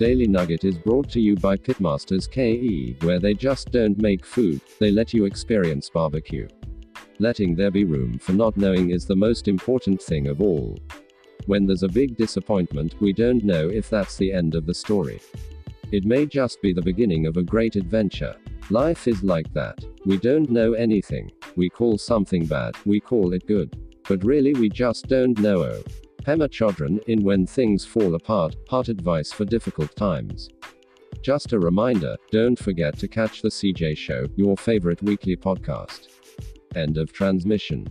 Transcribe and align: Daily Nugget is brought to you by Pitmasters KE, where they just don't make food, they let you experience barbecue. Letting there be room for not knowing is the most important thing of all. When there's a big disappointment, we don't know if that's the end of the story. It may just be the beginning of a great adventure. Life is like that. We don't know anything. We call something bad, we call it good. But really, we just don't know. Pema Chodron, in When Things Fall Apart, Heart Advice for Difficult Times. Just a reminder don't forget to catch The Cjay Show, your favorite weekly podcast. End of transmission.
Daily 0.00 0.26
Nugget 0.26 0.64
is 0.64 0.78
brought 0.78 1.10
to 1.10 1.20
you 1.20 1.36
by 1.36 1.58
Pitmasters 1.58 2.26
KE, 2.26 2.96
where 3.04 3.20
they 3.20 3.34
just 3.34 3.70
don't 3.70 4.00
make 4.00 4.24
food, 4.24 4.62
they 4.78 4.90
let 4.90 5.12
you 5.12 5.26
experience 5.26 5.90
barbecue. 5.90 6.48
Letting 7.18 7.54
there 7.54 7.70
be 7.70 7.84
room 7.84 8.18
for 8.18 8.32
not 8.32 8.56
knowing 8.56 8.92
is 8.92 9.04
the 9.04 9.14
most 9.14 9.46
important 9.46 10.00
thing 10.00 10.28
of 10.28 10.40
all. 10.40 10.78
When 11.44 11.66
there's 11.66 11.82
a 11.82 11.88
big 11.88 12.16
disappointment, 12.16 12.94
we 13.02 13.12
don't 13.12 13.44
know 13.44 13.68
if 13.68 13.90
that's 13.90 14.16
the 14.16 14.32
end 14.32 14.54
of 14.54 14.64
the 14.64 14.72
story. 14.72 15.20
It 15.92 16.06
may 16.06 16.24
just 16.24 16.62
be 16.62 16.72
the 16.72 16.80
beginning 16.80 17.26
of 17.26 17.36
a 17.36 17.42
great 17.42 17.76
adventure. 17.76 18.36
Life 18.70 19.06
is 19.06 19.22
like 19.22 19.52
that. 19.52 19.84
We 20.06 20.16
don't 20.16 20.48
know 20.48 20.72
anything. 20.72 21.30
We 21.56 21.68
call 21.68 21.98
something 21.98 22.46
bad, 22.46 22.74
we 22.86 23.00
call 23.00 23.34
it 23.34 23.46
good. 23.46 23.76
But 24.08 24.24
really, 24.24 24.54
we 24.54 24.70
just 24.70 25.08
don't 25.08 25.38
know. 25.40 25.74
Pema 26.20 26.48
Chodron, 26.48 27.02
in 27.04 27.22
When 27.22 27.46
Things 27.46 27.84
Fall 27.84 28.14
Apart, 28.14 28.56
Heart 28.68 28.88
Advice 28.88 29.32
for 29.32 29.44
Difficult 29.44 29.94
Times. 29.96 30.50
Just 31.22 31.52
a 31.52 31.58
reminder 31.58 32.16
don't 32.30 32.58
forget 32.58 32.98
to 32.98 33.08
catch 33.08 33.42
The 33.42 33.48
Cjay 33.48 33.96
Show, 33.96 34.26
your 34.36 34.56
favorite 34.56 35.02
weekly 35.02 35.36
podcast. 35.36 36.08
End 36.76 36.98
of 36.98 37.12
transmission. 37.12 37.86